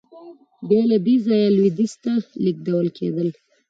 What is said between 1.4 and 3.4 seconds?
لوېدیځ ته لېږدول کېدل.